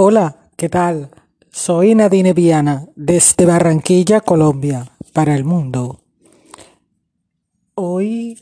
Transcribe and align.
Hola, 0.00 0.48
¿qué 0.54 0.68
tal? 0.68 1.10
Soy 1.50 1.92
Nadine 1.96 2.32
Viana 2.32 2.86
desde 2.94 3.46
Barranquilla, 3.46 4.20
Colombia, 4.20 4.92
para 5.12 5.34
el 5.34 5.42
mundo. 5.42 5.98
Hoy 7.74 8.40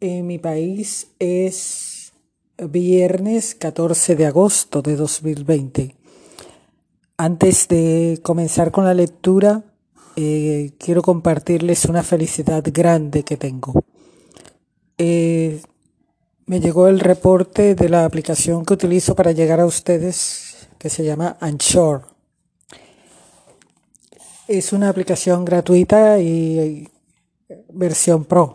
en 0.00 0.26
mi 0.26 0.38
país 0.38 1.12
es 1.18 2.12
viernes 2.58 3.54
14 3.54 4.14
de 4.14 4.26
agosto 4.26 4.82
de 4.82 4.96
2020. 4.96 5.96
Antes 7.16 7.68
de 7.68 8.20
comenzar 8.22 8.70
con 8.70 8.84
la 8.84 8.92
lectura, 8.92 9.64
eh, 10.16 10.72
quiero 10.78 11.00
compartirles 11.00 11.86
una 11.86 12.02
felicidad 12.02 12.62
grande 12.70 13.22
que 13.22 13.38
tengo. 13.38 13.82
Eh, 14.98 15.62
me 16.46 16.60
llegó 16.60 16.88
el 16.88 17.00
reporte 17.00 17.74
de 17.74 17.88
la 17.88 18.04
aplicación 18.04 18.64
que 18.64 18.74
utilizo 18.74 19.14
para 19.14 19.32
llegar 19.32 19.60
a 19.60 19.66
ustedes 19.66 20.68
que 20.78 20.90
se 20.90 21.04
llama 21.04 21.36
Anchor. 21.40 22.08
Es 24.48 24.72
una 24.72 24.88
aplicación 24.88 25.44
gratuita 25.44 26.18
y 26.18 26.88
versión 27.72 28.24
pro 28.24 28.54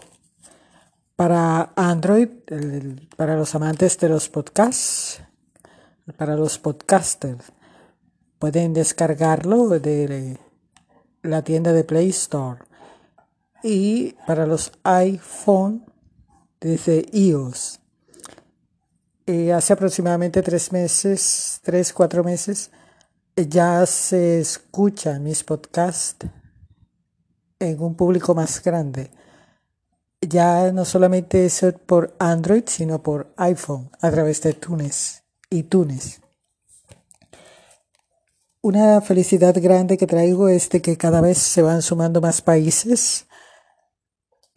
para 1.15 1.73
Android, 1.75 2.29
para 3.15 3.35
los 3.35 3.55
amantes 3.55 3.97
de 3.97 4.07
los 4.07 4.29
podcasts, 4.29 5.19
para 6.15 6.35
los 6.35 6.59
podcasters. 6.59 7.51
Pueden 8.37 8.73
descargarlo 8.73 9.67
de 9.67 10.37
la 11.23 11.41
tienda 11.41 11.73
de 11.73 11.83
Play 11.83 12.09
Store. 12.09 12.59
Y 13.63 14.13
para 14.27 14.45
los 14.45 14.71
iPhone 14.83 15.85
desde 16.59 17.05
iOS. 17.11 17.79
Eh, 19.25 19.51
hace 19.51 19.73
aproximadamente 19.73 20.41
tres 20.41 20.71
meses, 20.71 21.59
tres, 21.63 21.91
cuatro 21.91 22.23
meses, 22.23 22.71
ya 23.35 23.85
se 23.85 24.39
escuchan 24.39 25.23
mis 25.23 25.43
podcasts 25.43 26.27
en 27.59 27.81
un 27.81 27.95
público 27.95 28.33
más 28.33 28.63
grande. 28.63 29.11
Ya 30.21 30.71
no 30.71 30.85
solamente 30.85 31.45
es 31.45 31.63
por 31.85 32.15
Android, 32.17 32.63
sino 32.67 33.03
por 33.03 33.33
iPhone 33.37 33.91
a 34.01 34.09
través 34.09 34.41
de 34.41 34.53
Tunes 34.53 35.23
y 35.49 35.63
Tunes. 35.63 36.21
Una 38.61 38.99
felicidad 39.01 39.55
grande 39.61 39.97
que 39.97 40.07
traigo 40.07 40.49
es 40.49 40.69
de 40.69 40.81
que 40.81 40.97
cada 40.97 41.21
vez 41.21 41.37
se 41.37 41.61
van 41.61 41.81
sumando 41.81 42.21
más 42.21 42.41
países 42.41 43.26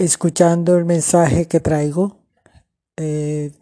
escuchando 0.04 0.78
el 0.78 0.86
mensaje 0.86 1.46
que 1.46 1.60
traigo 1.60 2.16
eh, 2.96 3.52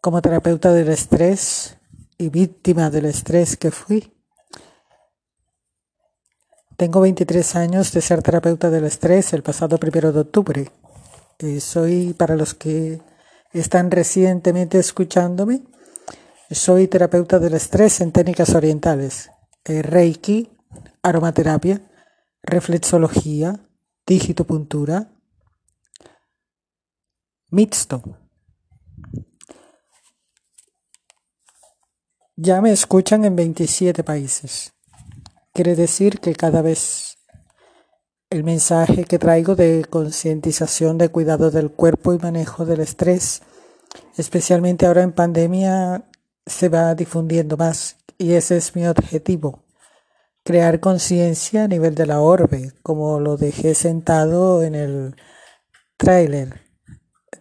como 0.00 0.22
terapeuta 0.22 0.72
del 0.72 0.88
estrés 0.88 1.76
y 2.18 2.28
víctima 2.28 2.88
del 2.88 3.06
estrés 3.06 3.56
que 3.56 3.72
fui. 3.72 4.12
Tengo 6.76 7.00
23 7.00 7.56
años 7.56 7.92
de 7.92 8.00
ser 8.00 8.22
terapeuta 8.22 8.70
del 8.70 8.84
estrés 8.84 9.32
el 9.32 9.42
pasado 9.42 9.78
primero 9.78 10.12
de 10.12 10.20
octubre. 10.20 10.72
Soy, 11.58 12.12
para 12.12 12.36
los 12.36 12.54
que 12.54 13.00
están 13.52 13.90
recientemente 13.90 14.78
escuchándome, 14.78 15.62
soy 16.48 16.86
terapeuta 16.86 17.40
del 17.40 17.54
estrés 17.54 18.00
en 18.00 18.12
técnicas 18.12 18.54
orientales, 18.54 19.30
eh, 19.64 19.82
Reiki, 19.82 20.56
aromaterapia, 21.02 21.80
reflexología, 22.44 23.58
digitopuntura, 24.06 25.11
mixto. 27.52 28.02
Ya 32.34 32.62
me 32.62 32.72
escuchan 32.72 33.26
en 33.26 33.36
27 33.36 34.02
países. 34.02 34.72
Quiere 35.52 35.76
decir 35.76 36.18
que 36.18 36.34
cada 36.34 36.62
vez 36.62 37.18
el 38.30 38.42
mensaje 38.42 39.04
que 39.04 39.18
traigo 39.18 39.54
de 39.54 39.84
concientización 39.88 40.96
de 40.96 41.10
cuidado 41.10 41.50
del 41.50 41.70
cuerpo 41.70 42.14
y 42.14 42.18
manejo 42.18 42.64
del 42.64 42.80
estrés, 42.80 43.42
especialmente 44.16 44.86
ahora 44.86 45.02
en 45.02 45.12
pandemia, 45.12 46.08
se 46.46 46.70
va 46.70 46.94
difundiendo 46.94 47.58
más 47.58 47.98
y 48.16 48.32
ese 48.32 48.56
es 48.56 48.74
mi 48.74 48.86
objetivo. 48.86 49.62
Crear 50.42 50.80
conciencia 50.80 51.64
a 51.64 51.68
nivel 51.68 51.94
de 51.94 52.06
la 52.06 52.20
orbe, 52.20 52.72
como 52.82 53.20
lo 53.20 53.36
dejé 53.36 53.74
sentado 53.74 54.62
en 54.62 54.74
el 54.74 55.16
tráiler 55.98 56.71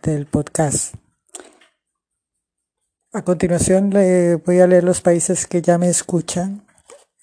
del 0.02 0.26
podcast. 0.26 0.96
A 3.14 3.24
continuación 3.24 3.90
le 3.90 4.36
voy 4.36 4.60
a 4.60 4.68
leer 4.68 4.84
los 4.84 5.02
países 5.02 5.46
que 5.46 5.62
ya 5.62 5.78
me 5.78 5.90
escuchan. 5.90 6.66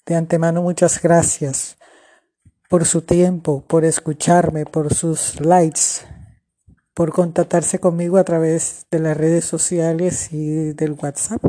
De 0.05 0.15
antemano 0.15 0.61
muchas 0.61 1.01
gracias 1.01 1.77
por 2.69 2.85
su 2.85 3.01
tiempo, 3.01 3.63
por 3.65 3.85
escucharme, 3.85 4.65
por 4.65 4.93
sus 4.93 5.41
likes, 5.41 6.05
por 6.93 7.11
contactarse 7.11 7.79
conmigo 7.79 8.17
a 8.17 8.23
través 8.23 8.85
de 8.91 8.99
las 8.99 9.17
redes 9.17 9.45
sociales 9.45 10.31
y 10.31 10.73
del 10.73 10.93
WhatsApp. 10.93 11.43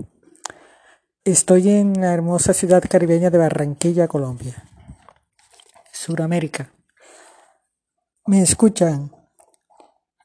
Estoy 1.24 1.68
en 1.68 2.00
la 2.00 2.14
hermosa 2.14 2.54
ciudad 2.54 2.82
caribeña 2.88 3.30
de 3.30 3.38
Barranquilla, 3.38 4.08
Colombia, 4.08 4.64
Suramérica. 5.92 6.70
Me 8.26 8.40
escuchan 8.40 9.12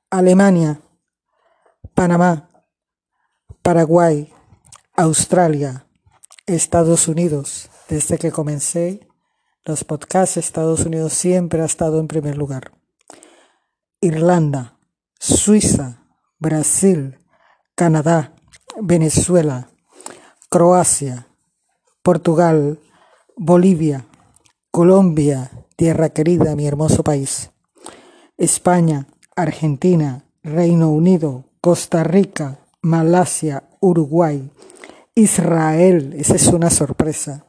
Alemania, 0.10 0.80
Panamá, 1.96 2.50
Paraguay, 3.62 4.30
Australia, 4.98 5.88
Estados 6.46 7.08
Unidos. 7.08 7.70
Desde 7.88 8.18
que 8.18 8.34
comencé 8.34 9.08
los 9.64 9.86
podcasts, 9.86 10.36
Estados 10.36 10.86
Unidos 10.86 11.14
siempre 11.14 11.62
ha 11.62 11.66
estado 11.66 12.02
en 12.02 12.10
primer 12.10 12.38
lugar. 12.38 12.74
Irlanda, 14.02 14.78
Suiza, 15.18 16.06
Brasil, 16.38 17.18
Canadá, 17.76 18.36
Venezuela, 18.82 19.70
Croacia, 20.50 21.30
Portugal, 22.04 22.82
Bolivia, 23.38 24.06
Colombia, 24.70 25.50
tierra 25.78 26.10
querida, 26.10 26.58
mi 26.58 26.68
hermoso 26.68 27.04
país, 27.04 27.52
España, 28.36 29.08
Argentina, 29.34 30.26
Reino 30.44 30.90
Unido, 30.90 31.46
Costa 31.66 32.04
Rica, 32.04 32.60
Malasia, 32.84 33.64
Uruguay, 33.80 34.52
Israel, 35.16 36.14
esa 36.16 36.36
es 36.36 36.46
una 36.46 36.70
sorpresa. 36.70 37.48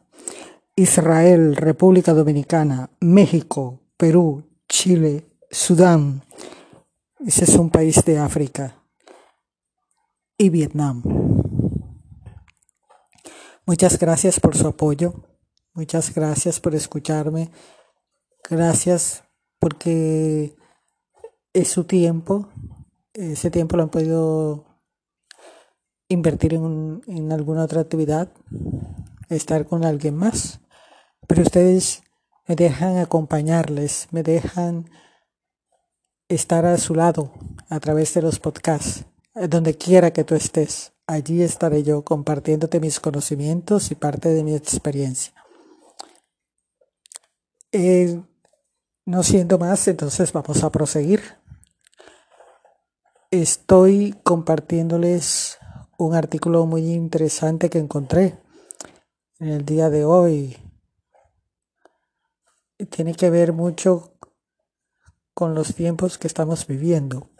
Israel, 0.74 1.54
República 1.54 2.14
Dominicana, 2.14 2.88
México, 3.00 3.78
Perú, 3.98 4.42
Chile, 4.70 5.26
Sudán, 5.50 6.22
ese 7.26 7.44
es 7.44 7.56
un 7.56 7.68
país 7.68 8.02
de 8.06 8.18
África, 8.18 8.80
y 10.38 10.48
Vietnam. 10.48 11.02
Muchas 13.66 13.98
gracias 13.98 14.40
por 14.40 14.56
su 14.56 14.66
apoyo, 14.66 15.12
muchas 15.74 16.14
gracias 16.14 16.58
por 16.58 16.74
escucharme, 16.74 17.50
gracias 18.48 19.24
porque 19.58 20.56
es 21.52 21.68
su 21.68 21.84
tiempo, 21.84 22.48
ese 23.16 23.50
tiempo 23.50 23.76
lo 23.76 23.84
han 23.84 23.88
podido 23.88 24.64
invertir 26.08 26.54
en, 26.54 27.02
en 27.06 27.32
alguna 27.32 27.64
otra 27.64 27.80
actividad, 27.80 28.28
estar 29.28 29.66
con 29.66 29.84
alguien 29.84 30.16
más. 30.16 30.60
Pero 31.26 31.42
ustedes 31.42 32.02
me 32.46 32.54
dejan 32.54 32.98
acompañarles, 32.98 34.08
me 34.10 34.22
dejan 34.22 34.88
estar 36.28 36.64
a 36.66 36.76
su 36.78 36.94
lado 36.94 37.32
a 37.68 37.80
través 37.80 38.14
de 38.14 38.22
los 38.22 38.38
podcasts, 38.38 39.04
donde 39.34 39.76
quiera 39.76 40.12
que 40.12 40.24
tú 40.24 40.34
estés. 40.34 40.92
Allí 41.06 41.42
estaré 41.42 41.82
yo 41.82 42.02
compartiéndote 42.02 42.80
mis 42.80 43.00
conocimientos 43.00 43.90
y 43.90 43.94
parte 43.94 44.28
de 44.28 44.42
mi 44.42 44.54
experiencia. 44.54 45.32
Eh, 47.72 48.20
no 49.04 49.22
siendo 49.22 49.58
más, 49.58 49.86
entonces 49.88 50.32
vamos 50.32 50.64
a 50.64 50.70
proseguir 50.70 51.22
estoy 53.30 54.14
compartiéndoles 54.22 55.58
un 55.98 56.14
artículo 56.14 56.66
muy 56.66 56.92
interesante 56.92 57.70
que 57.70 57.78
encontré 57.78 58.38
en 59.38 59.48
el 59.48 59.64
día 59.64 59.90
de 59.90 60.04
hoy. 60.04 60.56
Tiene 62.90 63.14
que 63.14 63.30
ver 63.30 63.52
mucho 63.52 64.12
con 65.34 65.54
los 65.54 65.74
tiempos 65.74 66.18
que 66.18 66.26
estamos 66.26 66.66
viviendo. 66.66 67.30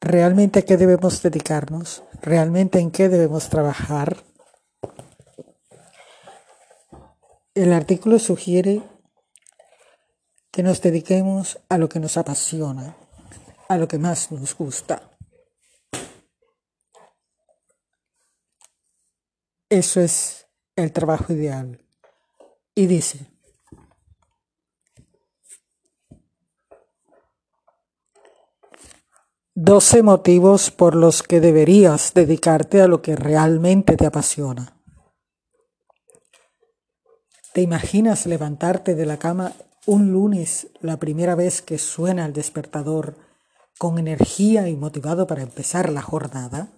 ¿Realmente 0.00 0.60
a 0.60 0.62
qué 0.62 0.76
debemos 0.76 1.22
dedicarnos? 1.22 2.02
¿Realmente 2.22 2.78
en 2.78 2.90
qué 2.90 3.08
debemos 3.08 3.48
trabajar? 3.48 4.22
El 7.54 7.72
artículo 7.72 8.18
sugiere 8.18 8.82
que 10.50 10.62
nos 10.62 10.82
dediquemos 10.82 11.58
a 11.68 11.78
lo 11.78 11.88
que 11.88 12.00
nos 12.00 12.18
apasiona 12.18 12.96
a 13.68 13.76
lo 13.76 13.88
que 13.88 13.98
más 13.98 14.30
nos 14.32 14.54
gusta. 14.54 15.16
Eso 19.68 20.00
es 20.00 20.46
el 20.76 20.92
trabajo 20.92 21.32
ideal. 21.32 21.84
Y 22.74 22.86
dice, 22.86 23.26
Doce 29.58 30.02
motivos 30.02 30.70
por 30.70 30.94
los 30.94 31.22
que 31.22 31.40
deberías 31.40 32.12
dedicarte 32.12 32.82
a 32.82 32.86
lo 32.86 33.00
que 33.00 33.16
realmente 33.16 33.96
te 33.96 34.04
apasiona. 34.04 34.76
¿Te 37.54 37.62
imaginas 37.62 38.26
levantarte 38.26 38.94
de 38.94 39.06
la 39.06 39.16
cama 39.16 39.54
un 39.86 40.12
lunes, 40.12 40.68
la 40.80 40.98
primera 40.98 41.34
vez 41.34 41.62
que 41.62 41.78
suena 41.78 42.26
el 42.26 42.34
despertador, 42.34 43.16
con 43.78 43.98
energía 43.98 44.68
y 44.68 44.76
motivado 44.76 45.26
para 45.26 45.42
empezar 45.42 45.90
la 45.90 46.02
jornada? 46.02 46.72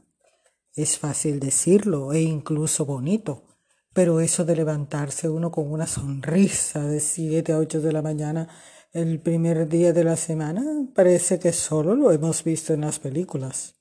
Es 0.75 0.99
fácil 0.99 1.41
decirlo 1.41 2.13
e 2.13 2.21
incluso 2.21 2.85
bonito, 2.85 3.45
pero 3.93 4.21
eso 4.21 4.45
de 4.45 4.57
levantarse 4.57 5.29
uno 5.29 5.51
con 5.51 5.71
una 5.71 5.87
sonrisa 5.87 6.85
de 6.85 7.01
7 7.01 7.53
a 7.53 7.59
8 7.59 7.81
de 7.81 7.93
la 7.93 8.03
mañana 8.03 8.49
el 8.93 9.21
primer 9.21 9.69
día 9.69 9.93
de 9.93 10.03
la 10.03 10.17
semana 10.17 10.65
parece 10.95 11.39
que 11.39 11.53
solo 11.53 11.95
lo 11.95 12.11
hemos 12.11 12.43
visto 12.43 12.73
en 12.73 12.81
las 12.81 12.99
películas. 12.99 13.77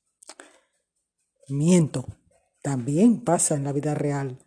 Miento, 1.48 2.06
también 2.62 3.24
pasa 3.24 3.56
en 3.56 3.64
la 3.64 3.72
vida 3.72 3.96
real. 3.96 4.38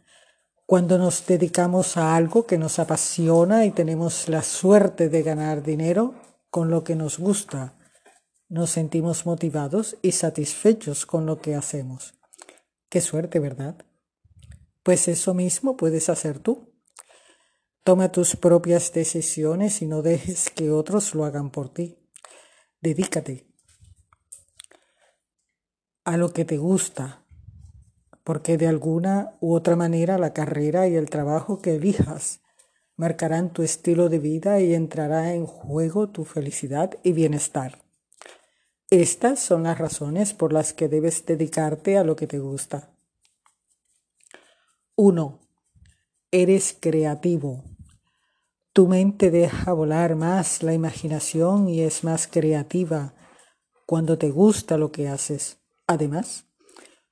Cuando 0.67 0.99
nos 0.99 1.27
dedicamos 1.27 1.97
a 1.97 2.15
algo 2.15 2.47
que 2.47 2.59
nos 2.59 2.79
apasiona 2.79 3.65
y 3.65 3.71
tenemos 3.71 4.29
la 4.29 4.43
suerte 4.43 5.09
de 5.09 5.23
ganar 5.23 5.63
dinero 5.63 6.15
con 6.51 6.71
lo 6.71 6.85
que 6.85 6.95
nos 6.95 7.19
gusta, 7.19 7.80
nos 8.51 8.71
sentimos 8.71 9.27
motivados 9.27 9.97
y 10.03 10.11
satisfechos 10.11 11.07
con 11.07 11.25
lo 11.25 11.41
que 11.41 11.55
hacemos. 11.55 12.15
Qué 12.89 13.01
suerte, 13.01 13.39
¿verdad? 13.39 13.87
Pues 14.83 15.07
eso 15.07 15.35
mismo 15.35 15.77
puedes 15.77 16.09
hacer 16.09 16.41
tú. 16.41 16.75
Toma 17.85 18.11
tus 18.11 18.35
propias 18.35 18.93
decisiones 18.93 19.83
y 19.83 19.87
no 19.87 20.03
dejes 20.03 20.51
que 20.51 20.73
otros 20.73 21.15
lo 21.15 21.25
hagan 21.25 21.51
por 21.51 21.73
ti. 21.73 21.97
Dedícate 22.81 23.47
a 26.05 26.17
lo 26.17 26.33
que 26.33 26.45
te 26.45 26.59
gusta, 26.59 27.25
porque 28.25 28.59
de 28.59 28.67
alguna 28.67 29.37
u 29.41 29.55
otra 29.55 29.77
manera 29.77 30.19
la 30.19 30.33
carrera 30.33 30.89
y 30.89 30.97
el 30.97 31.09
trabajo 31.09 31.63
que 31.63 31.77
elijas 31.77 32.41
marcarán 32.97 33.53
tu 33.53 33.63
estilo 33.63 34.09
de 34.09 34.19
vida 34.19 34.61
y 34.61 34.75
entrará 34.75 35.35
en 35.35 35.47
juego 35.47 36.09
tu 36.09 36.25
felicidad 36.25 36.99
y 37.05 37.13
bienestar. 37.13 37.90
Estas 38.93 39.39
son 39.39 39.63
las 39.63 39.79
razones 39.79 40.35
por 40.35 40.53
las 40.53 40.73
que 40.73 40.89
debes 40.89 41.25
dedicarte 41.25 41.97
a 41.97 42.03
lo 42.03 42.17
que 42.17 42.27
te 42.27 42.41
gusta. 42.41 42.91
1. 44.97 45.39
Eres 46.33 46.77
creativo. 46.81 47.63
Tu 48.73 48.89
mente 48.89 49.31
deja 49.31 49.73
volar 49.75 50.17
más 50.17 50.65
la 50.65 50.75
imaginación 50.75 51.69
y 51.69 51.83
es 51.83 52.03
más 52.03 52.27
creativa 52.27 53.15
cuando 53.87 54.19
te 54.19 54.31
gusta 54.31 54.77
lo 54.77 54.91
que 54.91 55.07
haces. 55.07 55.59
Además, 55.87 56.47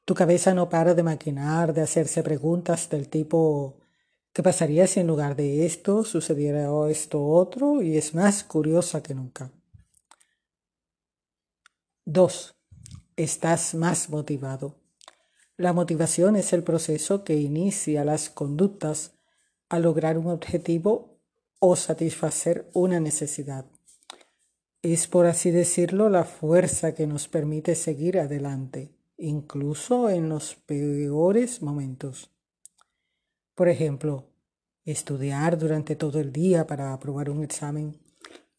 tu 0.04 0.14
cabeza 0.14 0.54
no 0.54 0.68
para 0.68 0.94
de 0.94 1.04
maquinar, 1.04 1.74
de 1.74 1.82
hacerse 1.82 2.24
preguntas 2.24 2.90
del 2.90 3.08
tipo 3.08 3.78
¿qué 4.32 4.42
pasaría 4.42 4.88
si 4.88 4.98
en 4.98 5.06
lugar 5.06 5.36
de 5.36 5.64
esto 5.64 6.02
sucediera 6.02 6.68
esto 6.90 7.24
otro? 7.24 7.82
y 7.82 7.96
es 7.96 8.16
más 8.16 8.42
curiosa 8.42 9.00
que 9.00 9.14
nunca. 9.14 9.52
2. 12.10 12.56
Estás 13.16 13.74
más 13.74 14.08
motivado. 14.08 14.76
La 15.58 15.74
motivación 15.74 16.36
es 16.36 16.54
el 16.54 16.62
proceso 16.62 17.22
que 17.22 17.36
inicia 17.36 18.02
las 18.02 18.30
conductas 18.30 19.12
a 19.68 19.78
lograr 19.78 20.16
un 20.16 20.28
objetivo 20.28 21.18
o 21.58 21.76
satisfacer 21.76 22.70
una 22.72 22.98
necesidad. 22.98 23.66
Es, 24.80 25.06
por 25.06 25.26
así 25.26 25.50
decirlo, 25.50 26.08
la 26.08 26.24
fuerza 26.24 26.94
que 26.94 27.06
nos 27.06 27.28
permite 27.28 27.74
seguir 27.74 28.18
adelante, 28.18 28.90
incluso 29.18 30.08
en 30.08 30.30
los 30.30 30.54
peores 30.54 31.60
momentos. 31.60 32.30
Por 33.54 33.68
ejemplo, 33.68 34.30
estudiar 34.86 35.58
durante 35.58 35.94
todo 35.94 36.20
el 36.20 36.32
día 36.32 36.66
para 36.66 36.94
aprobar 36.94 37.28
un 37.28 37.44
examen, 37.44 38.00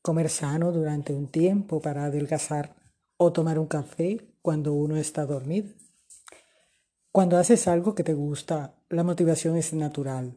comer 0.04 0.30
sano 0.30 0.72
durante 0.72 1.14
un 1.14 1.30
tiempo 1.30 1.82
para 1.82 2.06
adelgazar 2.06 2.79
o 3.20 3.32
tomar 3.32 3.60
un 3.60 3.68
café 3.68 4.34
cuando 4.42 4.74
uno 4.74 4.98
está 4.98 5.28
dormido. 5.28 5.70
Cuando 7.12 7.38
haces 7.38 7.68
algo 7.68 7.94
que 7.94 8.04
te 8.04 8.16
gusta, 8.16 8.74
la 8.90 9.04
motivación 9.04 9.58
es 9.58 9.74
natural 9.74 10.36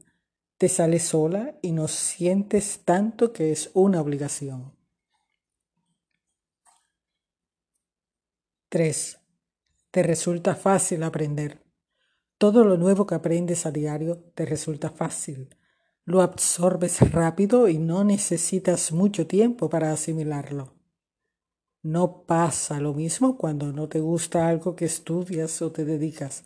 te 0.63 0.69
sale 0.69 1.01
sola 1.01 1.59
y 1.61 1.73
no 1.73 1.89
sientes 1.89 2.85
tanto 2.85 3.33
que 3.33 3.51
es 3.51 3.73
una 3.75 4.01
obligación. 4.01 4.77
3. 8.69 9.19
Te 9.91 10.05
resulta 10.05 10.55
fácil 10.55 11.03
aprender. 11.03 11.67
Todo 12.39 12.63
lo 12.63 12.77
nuevo 12.77 13.09
que 13.09 13.17
aprendes 13.17 13.67
a 13.67 13.73
diario 13.73 14.23
te 14.37 14.47
resulta 14.47 14.91
fácil. 14.91 15.49
Lo 16.05 16.23
absorbes 16.23 17.11
rápido 17.11 17.67
y 17.67 17.79
no 17.79 18.05
necesitas 18.05 18.93
mucho 18.93 19.27
tiempo 19.27 19.69
para 19.69 19.91
asimilarlo. 19.91 20.82
No 21.83 22.27
pasa 22.27 22.79
lo 22.79 22.95
mismo 22.95 23.37
cuando 23.37 23.73
no 23.73 23.89
te 23.89 23.99
gusta 23.99 24.47
algo 24.47 24.77
que 24.77 24.85
estudias 24.85 25.61
o 25.63 25.73
te 25.73 25.85
dedicas. 25.85 26.45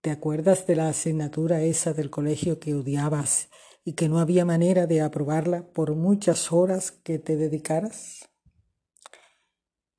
¿Te 0.00 0.10
acuerdas 0.10 0.66
de 0.66 0.74
la 0.74 0.88
asignatura 0.88 1.62
esa 1.62 1.92
del 1.92 2.10
colegio 2.10 2.58
que 2.58 2.74
odiabas 2.74 3.48
y 3.84 3.92
que 3.92 4.08
no 4.08 4.18
había 4.18 4.44
manera 4.44 4.88
de 4.88 5.02
aprobarla 5.02 5.70
por 5.72 5.94
muchas 5.94 6.50
horas 6.50 6.90
que 6.90 7.20
te 7.20 7.36
dedicaras? 7.36 8.28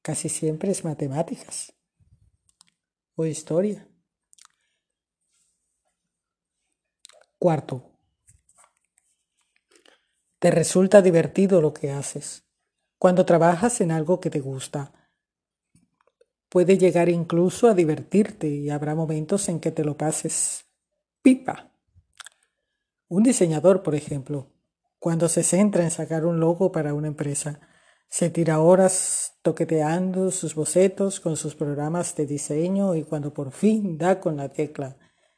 Casi 0.02 0.28
siempre 0.28 0.72
es 0.72 0.84
matemáticas 0.84 1.74
o 3.16 3.26
historia. 3.26 3.88
Cuarto, 7.40 7.92
te 10.40 10.52
resulta 10.52 11.02
divertido 11.02 11.62
lo 11.62 11.74
que 11.74 11.92
haces. 11.92 12.51
Cuando 13.02 13.26
trabajas 13.26 13.82
en 13.82 13.92
algo 13.92 14.20
que 14.20 14.30
te 14.30 14.40
gusta, 14.40 14.92
Puede 16.52 16.78
llegar 16.78 17.08
incluso 17.08 17.70
a 17.70 17.74
divertirte 17.74 18.50
y 18.50 18.70
habrá 18.70 18.94
momentos 18.94 19.48
en 19.48 19.62
que 19.62 19.72
te 19.72 19.86
lo 19.86 19.96
pases 19.96 20.66
pipa. 21.22 21.72
Un 23.08 23.24
diseñador, 23.24 23.84
por 23.84 23.96
ejemplo, 23.96 24.52
cuando 25.00 25.30
se 25.30 25.44
centra 25.44 25.86
en 25.86 25.92
sacar 25.92 26.26
un 26.26 26.42
logo 26.42 26.74
para 26.74 26.94
una 26.94 27.08
empresa, 27.08 27.62
se 28.10 28.30
tira 28.30 28.60
horas 28.60 29.38
toqueteando 29.44 30.30
sus 30.30 30.54
bocetos 30.54 31.22
con 31.22 31.38
sus 31.38 31.56
programas 31.56 32.18
de 32.18 32.26
diseño 32.26 32.96
y 32.96 33.04
cuando 33.04 33.34
por 33.34 33.54
fin 33.54 33.98
da 33.98 34.20
con 34.20 34.36
la 34.36 34.50
tecla, 34.50 34.98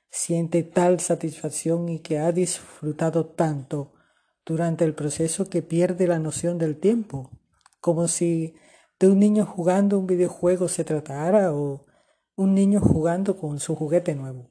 siente 0.10 0.64
tal 0.64 1.00
satisfacción 1.00 1.90
y 1.90 2.00
que 2.00 2.18
ha 2.18 2.32
disfrutado 2.32 3.28
tanto 3.28 3.94
durante 4.44 4.84
el 4.84 4.96
proceso 4.96 5.48
que 5.48 5.62
pierde 5.62 6.08
la 6.08 6.18
noción 6.18 6.58
del 6.58 6.80
tiempo, 6.80 7.30
como 7.84 8.08
si 8.08 8.56
de 8.98 9.10
un 9.10 9.20
niño 9.20 9.46
jugando 9.46 10.00
un 10.00 10.08
videojuego 10.08 10.70
se 10.70 10.86
tratara 10.86 11.54
o 11.54 11.86
un 12.38 12.56
niño 12.56 12.80
jugando 12.80 13.38
con 13.38 13.60
su 13.60 13.76
juguete 13.76 14.16
nuevo. 14.16 14.50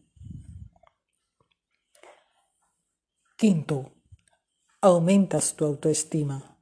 Quinto, 3.38 3.94
aumentas 4.82 5.56
tu 5.56 5.64
autoestima. 5.64 6.60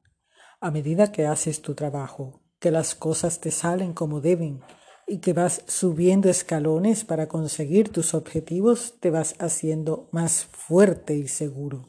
A 0.60 0.70
medida 0.70 1.10
que 1.10 1.26
haces 1.26 1.60
tu 1.60 1.74
trabajo, 1.74 2.40
que 2.60 2.70
las 2.70 2.94
cosas 2.94 3.40
te 3.40 3.50
salen 3.50 3.92
como 3.92 4.20
deben 4.20 4.60
y 5.08 5.18
que 5.18 5.32
vas 5.32 5.64
subiendo 5.66 6.28
escalones 6.28 7.04
para 7.04 7.26
conseguir 7.26 7.90
tus 7.90 8.14
objetivos, 8.14 8.94
te 9.00 9.10
vas 9.10 9.34
haciendo 9.40 10.08
más 10.12 10.44
fuerte 10.44 11.16
y 11.16 11.26
seguro. 11.26 11.88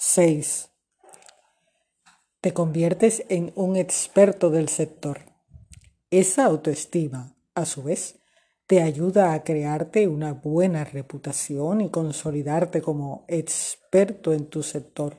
6 0.00 0.70
te 2.40 2.54
conviertes 2.54 3.24
en 3.28 3.50
un 3.56 3.74
experto 3.74 4.48
del 4.48 4.68
sector. 4.68 5.22
Esa 6.12 6.44
autoestima, 6.44 7.36
a 7.56 7.66
su 7.66 7.82
vez, 7.82 8.20
te 8.68 8.80
ayuda 8.80 9.32
a 9.32 9.42
crearte 9.42 10.06
una 10.06 10.34
buena 10.34 10.84
reputación 10.84 11.80
y 11.80 11.90
consolidarte 11.90 12.80
como 12.80 13.24
experto 13.26 14.32
en 14.32 14.46
tu 14.46 14.62
sector. 14.62 15.16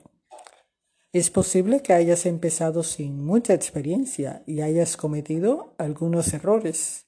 Es 1.11 1.29
posible 1.29 1.81
que 1.81 1.91
hayas 1.91 2.25
empezado 2.25 2.81
sin 2.83 3.21
mucha 3.21 3.53
experiencia 3.53 4.43
y 4.47 4.61
hayas 4.61 4.95
cometido 4.95 5.75
algunos 5.77 6.33
errores, 6.33 7.05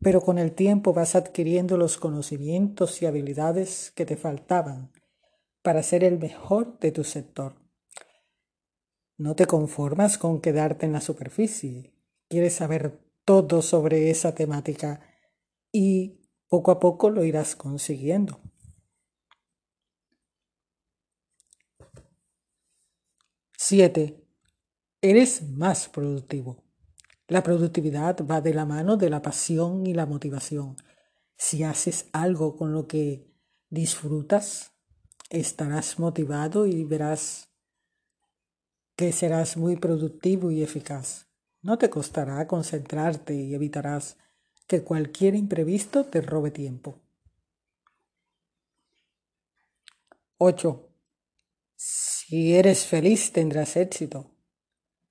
pero 0.00 0.20
con 0.20 0.38
el 0.38 0.52
tiempo 0.52 0.92
vas 0.92 1.14
adquiriendo 1.14 1.78
los 1.78 1.96
conocimientos 1.96 3.00
y 3.00 3.06
habilidades 3.06 3.90
que 3.92 4.04
te 4.04 4.18
faltaban 4.18 4.92
para 5.64 5.82
ser 5.82 6.04
el 6.04 6.18
mejor 6.18 6.78
de 6.78 6.92
tu 6.92 7.04
sector. 7.04 7.56
No 9.16 9.34
te 9.34 9.46
conformas 9.46 10.18
con 10.18 10.42
quedarte 10.42 10.84
en 10.84 10.92
la 10.92 11.00
superficie. 11.00 11.94
Quieres 12.28 12.56
saber 12.56 13.00
todo 13.24 13.62
sobre 13.62 14.10
esa 14.10 14.34
temática 14.34 15.00
y 15.72 16.20
poco 16.48 16.70
a 16.70 16.78
poco 16.78 17.08
lo 17.08 17.24
irás 17.24 17.56
consiguiendo. 17.56 18.42
Siete. 23.56 24.22
Eres 25.00 25.48
más 25.48 25.88
productivo. 25.88 26.62
La 27.26 27.42
productividad 27.42 28.18
va 28.26 28.42
de 28.42 28.52
la 28.52 28.66
mano 28.66 28.98
de 28.98 29.08
la 29.08 29.22
pasión 29.22 29.86
y 29.86 29.94
la 29.94 30.04
motivación. 30.04 30.76
Si 31.38 31.62
haces 31.62 32.10
algo 32.12 32.54
con 32.54 32.74
lo 32.74 32.86
que 32.86 33.32
disfrutas, 33.70 34.73
estarás 35.30 35.98
motivado 35.98 36.66
y 36.66 36.84
verás 36.84 37.48
que 38.96 39.12
serás 39.12 39.56
muy 39.56 39.76
productivo 39.76 40.50
y 40.50 40.62
eficaz. 40.62 41.26
No 41.62 41.78
te 41.78 41.90
costará 41.90 42.46
concentrarte 42.46 43.34
y 43.34 43.54
evitarás 43.54 44.16
que 44.66 44.82
cualquier 44.82 45.34
imprevisto 45.34 46.04
te 46.04 46.20
robe 46.20 46.50
tiempo. 46.50 47.00
8. 50.38 50.88
Si 51.74 52.54
eres 52.54 52.86
feliz 52.86 53.32
tendrás 53.32 53.76
éxito. 53.76 54.30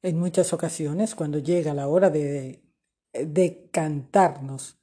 En 0.01 0.19
muchas 0.19 0.53
ocasiones, 0.53 1.15
cuando 1.15 1.39
llega 1.39 1.73
la 1.73 1.87
hora 1.87 2.09
de 2.09 2.61
decantarnos 3.13 4.77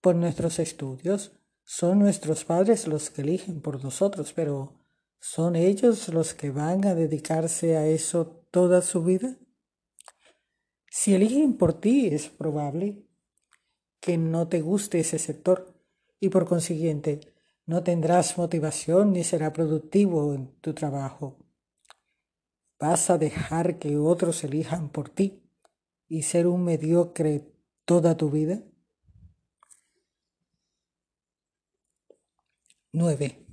por 0.00 0.16
nuestros 0.16 0.58
estudios, 0.58 1.32
son 1.68 1.98
nuestros 1.98 2.44
padres 2.44 2.86
los 2.86 3.10
que 3.10 3.22
eligen 3.22 3.60
por 3.60 3.82
nosotros, 3.82 4.32
pero 4.32 4.78
¿son 5.18 5.56
ellos 5.56 6.08
los 6.08 6.32
que 6.32 6.50
van 6.50 6.86
a 6.86 6.94
dedicarse 6.94 7.76
a 7.76 7.88
eso 7.88 8.46
toda 8.52 8.82
su 8.82 9.02
vida? 9.02 9.36
Si 10.88 11.12
eligen 11.12 11.58
por 11.58 11.74
ti, 11.74 12.06
es 12.06 12.28
probable 12.28 13.04
que 13.98 14.16
no 14.16 14.46
te 14.46 14.60
guste 14.60 15.00
ese 15.00 15.18
sector 15.18 15.74
y 16.20 16.28
por 16.28 16.46
consiguiente 16.46 17.34
no 17.66 17.82
tendrás 17.82 18.38
motivación 18.38 19.12
ni 19.12 19.24
será 19.24 19.52
productivo 19.52 20.34
en 20.34 20.52
tu 20.60 20.72
trabajo. 20.72 21.36
¿Vas 22.78 23.10
a 23.10 23.18
dejar 23.18 23.80
que 23.80 23.98
otros 23.98 24.44
elijan 24.44 24.88
por 24.90 25.08
ti 25.08 25.42
y 26.06 26.22
ser 26.22 26.46
un 26.46 26.62
mediocre 26.62 27.52
toda 27.84 28.16
tu 28.16 28.30
vida? 28.30 28.62
9. 32.96 33.46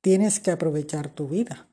Tienes 0.00 0.40
que 0.40 0.50
aprovechar 0.50 1.14
tu 1.14 1.28
vida. 1.28 1.70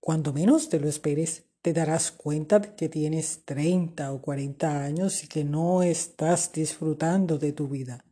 Cuando 0.00 0.32
menos 0.32 0.68
te 0.68 0.78
lo 0.78 0.88
esperes, 0.88 1.44
te 1.62 1.72
darás 1.72 2.10
cuenta 2.12 2.58
de 2.58 2.74
que 2.74 2.88
tienes 2.88 3.44
30 3.44 4.12
o 4.12 4.20
40 4.20 4.82
años 4.82 5.24
y 5.24 5.28
que 5.28 5.44
no 5.44 5.82
estás 5.82 6.52
disfrutando 6.52 7.38
de 7.38 7.52
tu 7.52 7.68
vida. 7.68 8.04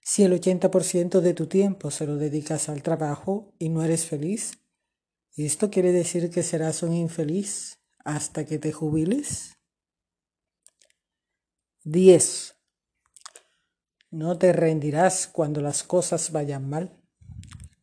Si 0.00 0.22
el 0.22 0.32
80% 0.32 1.20
de 1.20 1.34
tu 1.34 1.46
tiempo 1.46 1.90
se 1.90 2.06
lo 2.06 2.16
dedicas 2.16 2.68
al 2.68 2.82
trabajo 2.82 3.52
y 3.58 3.68
no 3.68 3.82
eres 3.82 4.06
feliz, 4.06 4.52
¿Esto 5.36 5.68
quiere 5.68 5.90
decir 5.90 6.30
que 6.30 6.44
serás 6.44 6.84
un 6.84 6.92
infeliz 6.92 7.80
hasta 8.04 8.44
que 8.44 8.60
te 8.60 8.70
jubiles? 8.70 9.58
10. 11.82 12.53
No 14.14 14.38
te 14.38 14.52
rendirás 14.52 15.26
cuando 15.26 15.60
las 15.60 15.82
cosas 15.82 16.30
vayan 16.30 16.68
mal. 16.70 16.96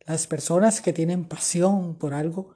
Las 0.06 0.28
personas 0.28 0.80
que 0.80 0.94
tienen 0.94 1.26
pasión 1.26 1.96
por 1.96 2.14
algo 2.14 2.56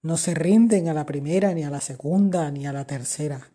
no 0.00 0.16
se 0.16 0.32
rinden 0.32 0.88
a 0.88 0.94
la 0.94 1.04
primera, 1.04 1.52
ni 1.52 1.62
a 1.62 1.68
la 1.68 1.82
segunda, 1.82 2.50
ni 2.50 2.66
a 2.66 2.72
la 2.72 2.86
tercera. 2.86 3.52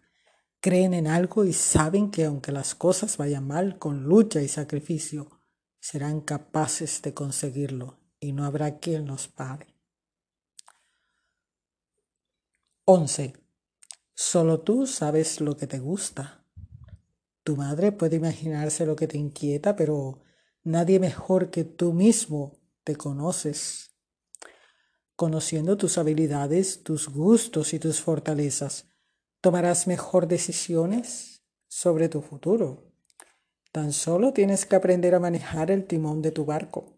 Creen 0.59 0.93
en 0.93 1.07
algo 1.07 1.45
y 1.45 1.51
saben 1.51 2.11
que 2.11 2.25
aunque 2.25 2.51
las 2.51 2.75
cosas 2.75 3.17
vayan 3.17 3.47
mal, 3.47 3.79
con 3.79 4.03
lucha 4.03 4.39
y 4.39 4.47
sacrificio, 4.49 5.31
serán 5.79 6.21
capaces 6.21 7.01
de 7.01 7.15
conseguirlo 7.15 7.97
y 8.19 8.33
no 8.33 8.45
habrá 8.45 8.77
quien 8.77 9.07
los 9.07 9.27
pare. 9.27 9.65
11. 12.83 13.33
Solo 14.13 14.61
tú 14.61 14.85
sabes 14.85 15.41
lo 15.41 15.57
que 15.57 15.65
te 15.65 15.79
gusta. 15.79 16.44
Tu 17.45 17.55
madre 17.55 17.91
puede 17.91 18.15
imaginarse 18.15 18.87
lo 18.87 18.95
que 18.95 19.07
te 19.07 19.19
inquieta, 19.19 19.75
pero 19.75 20.19
nadie 20.63 20.99
mejor 20.99 21.51
que 21.51 21.63
tú 21.63 21.93
mismo 21.93 22.57
te 22.83 22.95
conoces. 22.95 23.91
Conociendo 25.15 25.77
tus 25.77 25.99
habilidades, 25.99 26.81
tus 26.81 27.07
gustos 27.07 27.75
y 27.75 27.79
tus 27.79 28.01
fortalezas, 28.01 28.89
tomarás 29.41 29.85
mejor 29.85 30.27
decisiones 30.27 31.43
sobre 31.67 32.09
tu 32.09 32.23
futuro. 32.23 32.91
Tan 33.71 33.93
solo 33.93 34.33
tienes 34.33 34.65
que 34.65 34.75
aprender 34.75 35.13
a 35.13 35.19
manejar 35.19 35.69
el 35.69 35.85
timón 35.85 36.23
de 36.23 36.31
tu 36.31 36.45
barco. 36.45 36.97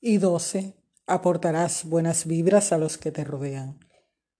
Y 0.00 0.16
12 0.16 0.74
aportarás 1.06 1.84
buenas 1.84 2.24
vibras 2.24 2.72
a 2.72 2.78
los 2.78 2.96
que 2.96 3.12
te 3.12 3.24
rodean. 3.24 3.78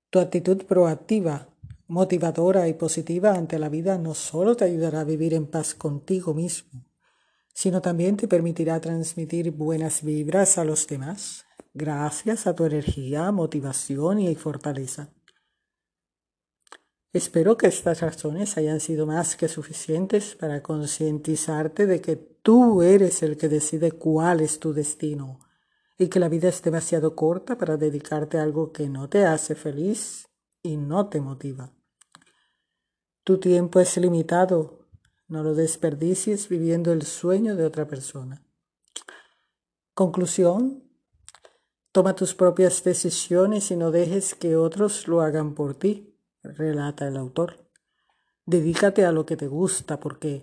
Tu 0.09 0.19
actitud 0.19 0.65
proactiva, 0.65 1.51
motivadora 1.91 2.69
y 2.69 2.75
positiva 2.75 3.35
ante 3.35 3.59
la 3.59 3.69
vida 3.69 3.99
no 3.99 4.15
solo 4.15 4.55
te 4.55 4.65
ayudará 4.65 5.01
a 5.01 5.05
vivir 5.05 5.35
en 5.35 5.49
paz 5.49 5.75
contigo 5.75 6.35
mismo, 6.35 6.87
sino 7.53 7.83
también 7.83 8.17
te 8.17 8.29
permitirá 8.29 8.81
transmitir 8.81 9.51
buenas 9.51 10.05
vibras 10.05 10.57
a 10.57 10.65
los 10.65 10.87
demás, 10.87 11.47
gracias 11.75 12.47
a 12.47 12.55
tu 12.55 12.65
energía, 12.65 13.33
motivación 13.33 14.21
y 14.21 14.33
fortaleza. 14.37 15.13
Espero 17.13 17.57
que 17.57 17.67
estas 17.67 18.03
razones 18.03 18.57
hayan 18.57 18.79
sido 18.79 19.05
más 19.05 19.35
que 19.35 19.49
suficientes 19.49 20.37
para 20.37 20.63
concientizarte 20.63 21.87
de 21.87 22.01
que 22.01 22.15
tú 22.15 22.83
eres 22.83 23.25
el 23.25 23.37
que 23.37 23.49
decide 23.49 23.91
cuál 23.91 24.43
es 24.43 24.61
tu 24.61 24.73
destino 24.73 25.41
y 25.99 26.07
que 26.07 26.21
la 26.21 26.29
vida 26.29 26.51
es 26.51 26.63
demasiado 26.63 27.17
corta 27.17 27.59
para 27.59 27.77
dedicarte 27.77 28.39
a 28.39 28.45
algo 28.45 28.71
que 28.71 28.89
no 28.89 29.09
te 29.09 29.25
hace 29.25 29.57
feliz 29.57 30.29
y 30.63 30.77
no 30.77 31.09
te 31.09 31.21
motiva. 31.21 31.73
Tu 33.25 33.39
tiempo 33.39 33.81
es 33.81 33.97
limitado, 33.99 34.87
no 35.29 35.43
lo 35.43 35.55
desperdicies 35.55 36.49
viviendo 36.49 36.93
el 36.93 37.03
sueño 37.03 37.55
de 37.55 37.65
otra 37.65 37.87
persona. 37.87 38.43
Conclusión, 39.95 40.83
toma 41.93 42.17
tus 42.17 42.35
propias 42.35 42.83
decisiones 42.83 43.71
y 43.71 43.77
no 43.77 43.91
dejes 43.91 44.35
que 44.35 44.57
otros 44.57 45.07
lo 45.07 45.21
hagan 45.21 45.55
por 45.55 45.75
ti, 45.75 46.17
relata 46.43 47.07
el 47.07 47.17
autor. 47.17 47.69
Dedícate 48.47 49.05
a 49.05 49.13
lo 49.13 49.27
que 49.27 49.37
te 49.37 49.47
gusta 49.47 50.01
porque, 50.01 50.43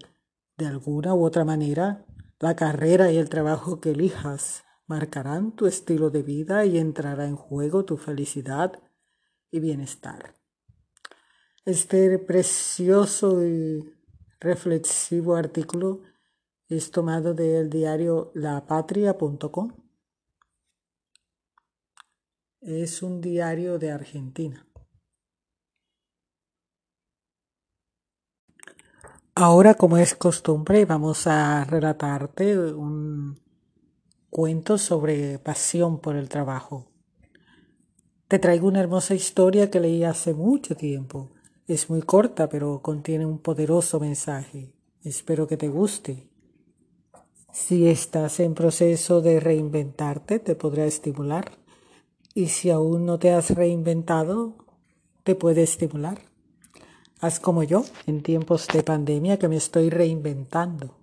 de 0.58 0.68
alguna 0.68 1.16
u 1.16 1.26
otra 1.26 1.44
manera, 1.44 2.06
la 2.40 2.56
carrera 2.56 3.12
y 3.12 3.18
el 3.18 3.30
trabajo 3.30 3.82
que 3.82 3.92
elijas 3.92 4.64
marcarán 4.86 5.52
tu 5.54 5.66
estilo 5.66 6.12
de 6.12 6.22
vida 6.22 6.66
y 6.66 6.78
entrará 6.78 7.26
en 7.26 7.36
juego 7.36 7.84
tu 7.84 7.98
felicidad 7.98 8.80
y 9.50 9.60
bienestar. 9.60 10.36
Este 11.68 12.18
precioso 12.18 13.46
y 13.46 13.94
reflexivo 14.40 15.36
artículo 15.36 16.02
es 16.70 16.92
tomado 16.92 17.34
del 17.34 17.70
diario 17.70 18.32
lapatria.com. 18.36 19.74
Es 22.62 23.04
un 23.04 23.20
diario 23.20 23.78
de 23.80 23.92
Argentina. 23.92 24.66
Ahora, 29.36 29.74
como 29.74 29.98
es 29.98 30.16
costumbre, 30.16 30.86
vamos 30.86 31.28
a 31.28 31.66
relatarte 31.66 32.58
un 32.58 33.42
cuentos 34.30 34.84
sobre 34.84 35.38
pasión 35.40 36.00
por 36.00 36.16
el 36.16 36.30
trabajo. 36.30 36.94
Te 38.30 38.40
traigo 38.40 38.70
una 38.70 38.80
hermosa 38.80 39.16
historia 39.16 39.70
que 39.70 39.82
leí 39.82 40.06
hace 40.06 40.34
mucho 40.34 40.74
tiempo. 40.78 41.34
Es 41.68 41.90
muy 41.90 42.02
corta, 42.02 42.48
pero 42.48 42.82
contiene 42.82 43.26
un 43.26 43.40
poderoso 43.40 44.00
mensaje. 44.00 44.74
Espero 45.04 45.48
que 45.48 45.58
te 45.58 45.68
guste. 45.68 46.30
Si 47.52 47.88
estás 47.88 48.40
en 48.40 48.54
proceso 48.54 49.22
de 49.22 49.42
reinventarte, 49.42 50.40
te 50.40 50.56
podrá 50.56 50.86
estimular. 50.86 51.52
Y 52.34 52.48
si 52.48 52.70
aún 52.70 53.06
no 53.06 53.20
te 53.20 53.32
has 53.32 53.50
reinventado, 53.50 54.56
te 55.26 55.36
puede 55.36 55.64
estimular. 55.64 56.22
Haz 57.20 57.42
como 57.42 57.64
yo 57.64 57.84
en 58.06 58.24
tiempos 58.24 58.68
de 58.68 58.84
pandemia 58.84 59.38
que 59.38 59.50
me 59.50 59.58
estoy 59.58 59.90
reinventando. 59.90 60.96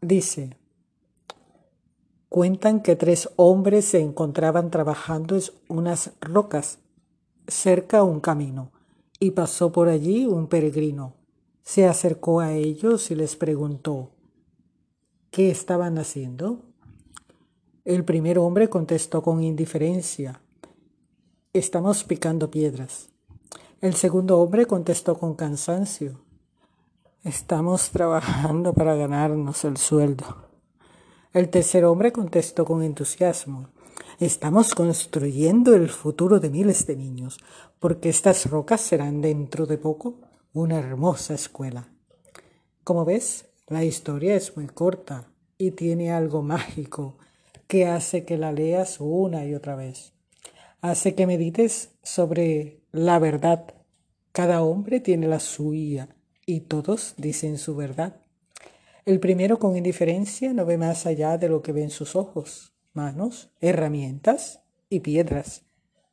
Dice, 0.00 0.56
Cuentan 2.30 2.82
que 2.82 2.96
tres 2.96 3.28
hombres 3.36 3.84
se 3.84 4.00
encontraban 4.00 4.70
trabajando 4.70 5.36
en 5.36 5.42
unas 5.68 6.12
rocas 6.20 6.78
cerca 7.46 8.02
un 8.02 8.20
camino 8.20 8.72
y 9.20 9.32
pasó 9.32 9.72
por 9.72 9.88
allí 9.88 10.26
un 10.26 10.46
peregrino. 10.48 11.14
Se 11.62 11.86
acercó 11.86 12.40
a 12.40 12.52
ellos 12.52 13.10
y 13.10 13.14
les 13.14 13.36
preguntó 13.36 14.10
¿qué 15.30 15.50
estaban 15.50 15.98
haciendo? 15.98 16.60
El 17.84 18.04
primer 18.04 18.38
hombre 18.38 18.68
contestó 18.68 19.22
con 19.22 19.42
indiferencia 19.42 20.40
Estamos 21.52 22.02
picando 22.04 22.50
piedras. 22.50 23.10
El 23.80 23.94
segundo 23.94 24.40
hombre 24.40 24.66
contestó 24.66 25.18
con 25.18 25.34
cansancio 25.34 26.20
Estamos 27.24 27.88
trabajando 27.90 28.74
para 28.74 28.94
ganarnos 28.96 29.64
el 29.64 29.78
sueldo. 29.78 30.26
El 31.32 31.48
tercer 31.48 31.86
hombre 31.86 32.12
contestó 32.12 32.66
con 32.66 32.82
entusiasmo. 32.82 33.68
Estamos 34.20 34.76
construyendo 34.76 35.74
el 35.74 35.88
futuro 35.88 36.38
de 36.38 36.48
miles 36.48 36.86
de 36.86 36.94
niños, 36.94 37.38
porque 37.80 38.08
estas 38.08 38.48
rocas 38.48 38.80
serán 38.80 39.20
dentro 39.20 39.66
de 39.66 39.76
poco 39.76 40.20
una 40.52 40.78
hermosa 40.78 41.34
escuela. 41.34 41.88
Como 42.84 43.04
ves, 43.04 43.46
la 43.66 43.82
historia 43.82 44.36
es 44.36 44.56
muy 44.56 44.68
corta 44.68 45.32
y 45.58 45.72
tiene 45.72 46.12
algo 46.12 46.42
mágico 46.42 47.18
que 47.66 47.86
hace 47.86 48.24
que 48.24 48.38
la 48.38 48.52
leas 48.52 49.00
una 49.00 49.46
y 49.46 49.54
otra 49.54 49.74
vez. 49.74 50.12
Hace 50.80 51.16
que 51.16 51.26
medites 51.26 51.90
sobre 52.04 52.82
la 52.92 53.18
verdad. 53.18 53.74
Cada 54.30 54.62
hombre 54.62 55.00
tiene 55.00 55.26
la 55.26 55.40
suya 55.40 56.08
y 56.46 56.60
todos 56.60 57.14
dicen 57.16 57.58
su 57.58 57.74
verdad. 57.74 58.20
El 59.06 59.18
primero 59.18 59.58
con 59.58 59.76
indiferencia 59.76 60.52
no 60.52 60.64
ve 60.66 60.78
más 60.78 61.04
allá 61.04 61.36
de 61.36 61.48
lo 61.48 61.62
que 61.62 61.72
ven 61.72 61.90
sus 61.90 62.14
ojos, 62.14 62.73
manos, 62.94 63.50
herramientas 63.60 64.60
y 64.88 65.00
piedras. 65.00 65.62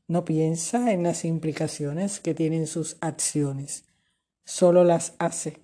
No 0.07 0.25
piensa 0.25 0.91
en 0.91 1.03
las 1.03 1.23
implicaciones 1.23 2.19
que 2.19 2.33
tienen 2.33 2.67
sus 2.67 2.97
acciones, 2.99 3.85
solo 4.43 4.83
las 4.83 5.13
hace. 5.19 5.61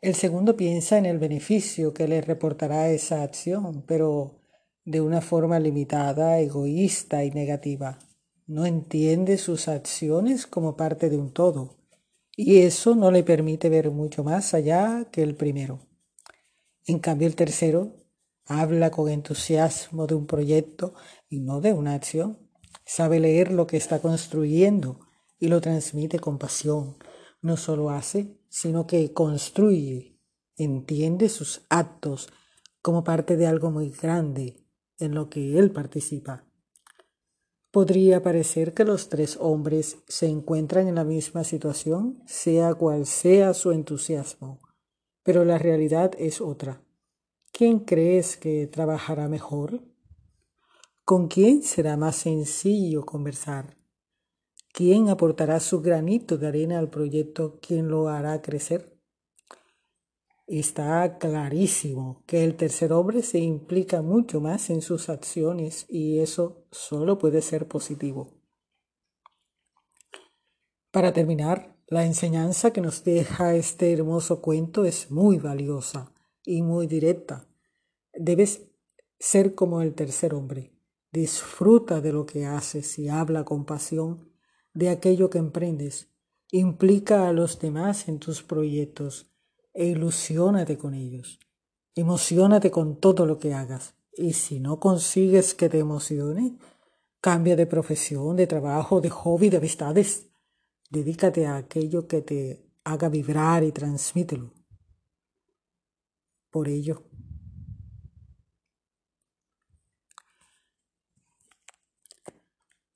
El 0.00 0.14
segundo 0.14 0.56
piensa 0.56 0.96
en 0.96 1.06
el 1.06 1.18
beneficio 1.18 1.92
que 1.92 2.08
le 2.08 2.22
reportará 2.22 2.88
esa 2.88 3.22
acción, 3.22 3.84
pero 3.86 4.40
de 4.84 5.00
una 5.00 5.20
forma 5.20 5.60
limitada, 5.60 6.40
egoísta 6.40 7.24
y 7.24 7.30
negativa. 7.30 7.98
No 8.46 8.66
entiende 8.66 9.38
sus 9.38 9.68
acciones 9.68 10.46
como 10.46 10.76
parte 10.76 11.08
de 11.10 11.18
un 11.18 11.32
todo 11.32 11.76
y 12.36 12.58
eso 12.60 12.94
no 12.94 13.10
le 13.10 13.22
permite 13.22 13.68
ver 13.68 13.90
mucho 13.90 14.24
más 14.24 14.54
allá 14.54 15.06
que 15.12 15.22
el 15.22 15.34
primero. 15.34 15.80
En 16.86 16.98
cambio, 16.98 17.28
el 17.28 17.36
tercero 17.36 18.01
habla 18.60 18.90
con 18.90 19.08
entusiasmo 19.08 20.06
de 20.06 20.14
un 20.14 20.26
proyecto 20.26 20.94
y 21.28 21.40
no 21.40 21.60
de 21.60 21.72
una 21.72 21.94
acción. 21.94 22.38
Sabe 22.84 23.20
leer 23.20 23.52
lo 23.52 23.66
que 23.66 23.76
está 23.76 24.00
construyendo 24.00 25.00
y 25.38 25.48
lo 25.48 25.60
transmite 25.60 26.18
con 26.18 26.38
pasión. 26.38 26.96
No 27.40 27.56
solo 27.56 27.90
hace, 27.90 28.38
sino 28.48 28.86
que 28.86 29.12
construye, 29.12 30.18
entiende 30.56 31.28
sus 31.28 31.62
actos 31.68 32.28
como 32.80 33.04
parte 33.04 33.36
de 33.36 33.46
algo 33.46 33.70
muy 33.70 33.90
grande 33.90 34.64
en 34.98 35.14
lo 35.14 35.28
que 35.30 35.58
él 35.58 35.70
participa. 35.70 36.44
Podría 37.70 38.22
parecer 38.22 38.74
que 38.74 38.84
los 38.84 39.08
tres 39.08 39.38
hombres 39.40 39.96
se 40.06 40.26
encuentran 40.26 40.88
en 40.88 40.96
la 40.96 41.04
misma 41.04 41.42
situación, 41.42 42.22
sea 42.26 42.74
cual 42.74 43.06
sea 43.06 43.54
su 43.54 43.72
entusiasmo, 43.72 44.60
pero 45.22 45.44
la 45.44 45.56
realidad 45.56 46.12
es 46.18 46.42
otra. 46.42 46.82
¿Quién 47.54 47.80
crees 47.80 48.38
que 48.38 48.66
trabajará 48.66 49.28
mejor? 49.28 49.82
¿Con 51.04 51.28
quién 51.28 51.62
será 51.62 51.98
más 51.98 52.16
sencillo 52.16 53.04
conversar? 53.04 53.76
¿Quién 54.72 55.10
aportará 55.10 55.60
su 55.60 55.82
granito 55.82 56.38
de 56.38 56.46
arena 56.46 56.78
al 56.78 56.88
proyecto? 56.88 57.58
¿Quién 57.60 57.88
lo 57.88 58.08
hará 58.08 58.40
crecer? 58.40 58.98
Está 60.46 61.18
clarísimo 61.18 62.24
que 62.26 62.42
el 62.42 62.56
tercer 62.56 62.90
hombre 62.90 63.22
se 63.22 63.40
implica 63.40 64.00
mucho 64.00 64.40
más 64.40 64.70
en 64.70 64.80
sus 64.80 65.10
acciones 65.10 65.84
y 65.90 66.20
eso 66.20 66.64
solo 66.70 67.18
puede 67.18 67.42
ser 67.42 67.68
positivo. 67.68 68.32
Para 70.90 71.12
terminar, 71.12 71.76
la 71.86 72.06
enseñanza 72.06 72.72
que 72.72 72.80
nos 72.80 73.04
deja 73.04 73.54
este 73.54 73.92
hermoso 73.92 74.40
cuento 74.40 74.86
es 74.86 75.10
muy 75.10 75.36
valiosa 75.36 76.11
y 76.44 76.62
muy 76.62 76.86
directa. 76.86 77.48
Debes 78.12 78.62
ser 79.18 79.54
como 79.54 79.82
el 79.82 79.94
tercer 79.94 80.34
hombre. 80.34 80.72
Disfruta 81.12 82.00
de 82.00 82.12
lo 82.12 82.26
que 82.26 82.46
haces 82.46 82.98
y 82.98 83.08
habla 83.08 83.44
con 83.44 83.64
pasión 83.64 84.32
de 84.74 84.88
aquello 84.88 85.30
que 85.30 85.38
emprendes. 85.38 86.08
Implica 86.50 87.28
a 87.28 87.32
los 87.32 87.58
demás 87.58 88.08
en 88.08 88.18
tus 88.18 88.42
proyectos 88.42 89.30
e 89.74 89.86
ilusiónate 89.86 90.76
con 90.78 90.94
ellos. 90.94 91.38
Emocionate 91.94 92.70
con 92.70 92.96
todo 92.96 93.26
lo 93.26 93.38
que 93.38 93.54
hagas. 93.54 93.94
Y 94.14 94.34
si 94.34 94.60
no 94.60 94.80
consigues 94.80 95.54
que 95.54 95.68
te 95.68 95.78
emocione, 95.78 96.58
cambia 97.20 97.56
de 97.56 97.66
profesión, 97.66 98.36
de 98.36 98.46
trabajo, 98.46 99.00
de 99.00 99.10
hobby, 99.10 99.48
de 99.48 99.58
amistades. 99.58 100.28
Dedícate 100.90 101.46
a 101.46 101.56
aquello 101.56 102.06
que 102.06 102.20
te 102.20 102.66
haga 102.84 103.08
vibrar 103.08 103.64
y 103.64 103.72
transmítelo. 103.72 104.52
Por 106.52 106.68
ello, 106.68 107.02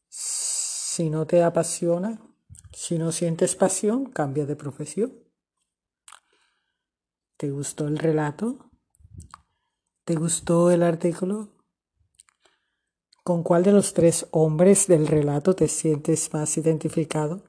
si 0.09 1.09
no 1.09 1.27
te 1.27 1.43
apasiona, 1.43 2.21
si 2.71 2.99
no 2.99 3.13
sientes 3.13 3.57
pasión, 3.57 4.11
cambia 4.11 4.45
de 4.45 4.57
profesión. 4.57 5.19
¿Te 7.39 7.51
gustó 7.51 7.89
el 7.89 7.99
relato? 7.99 8.71
¿Te 10.05 10.15
gustó 10.17 10.71
el 10.71 10.83
artículo? 10.83 11.57
¿Con 13.25 13.43
cuál 13.43 13.63
de 13.63 13.73
los 13.73 13.95
tres 13.95 14.29
hombres 14.33 14.87
del 14.87 15.07
relato 15.07 15.57
te 15.57 15.69
sientes 15.69 16.33
más 16.35 16.59
identificado? 16.59 17.45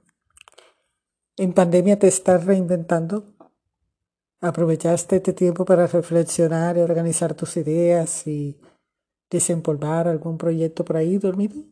¿En 1.36 1.54
pandemia 1.54 2.00
te 2.00 2.08
estás 2.08 2.46
reinventando? 2.46 3.37
¿Aprovechaste 4.40 5.16
este 5.16 5.34
tiempo 5.34 5.66
para 5.66 5.88
reflexionar 5.88 6.78
y 6.78 6.82
organizar 6.82 7.34
tus 7.34 7.58
ideas 7.58 8.28
y 8.28 8.60
desempolvar 9.32 10.08
algún 10.08 10.38
proyecto 10.38 10.86
por 10.86 10.98
ahí 10.98 11.18
dormido? 11.18 11.64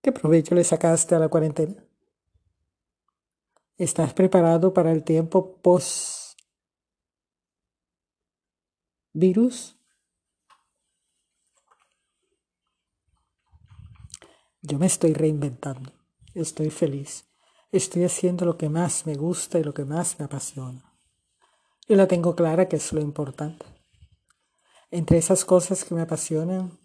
¿Qué 0.00 0.12
provecho 0.12 0.54
le 0.54 0.62
sacaste 0.62 1.16
a 1.16 1.18
la 1.18 1.28
cuarentena? 1.28 1.84
¿Estás 3.76 4.14
preparado 4.14 4.72
para 4.72 4.92
el 4.92 5.02
tiempo 5.02 5.60
post 5.60 6.38
virus? 9.12 9.76
Yo 14.62 14.78
me 14.78 14.86
estoy 14.86 15.12
reinventando, 15.12 15.92
estoy 16.34 16.70
feliz, 16.70 17.25
estoy 17.76 18.04
haciendo 18.04 18.44
lo 18.44 18.56
que 18.56 18.68
más 18.68 19.06
me 19.06 19.14
gusta 19.14 19.58
y 19.58 19.64
lo 19.64 19.74
que 19.74 19.84
más 19.84 20.18
me 20.18 20.24
apasiona. 20.24 20.94
Y 21.88 21.94
la 21.94 22.06
tengo 22.06 22.34
clara 22.34 22.68
que 22.68 22.76
es 22.76 22.92
lo 22.92 23.00
importante. 23.00 23.64
Entre 24.90 25.18
esas 25.18 25.44
cosas 25.44 25.84
que 25.84 25.94
me 25.94 26.02
apasionan 26.02 26.78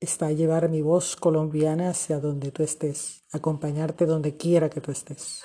está 0.00 0.30
llevar 0.32 0.68
mi 0.68 0.82
voz 0.82 1.16
colombiana 1.16 1.90
hacia 1.90 2.20
donde 2.20 2.50
tú 2.50 2.62
estés, 2.62 3.24
acompañarte 3.32 4.06
donde 4.06 4.36
quiera 4.36 4.68
que 4.70 4.80
tú 4.80 4.92
estés. 4.92 5.42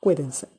Cuídense. 0.00 0.55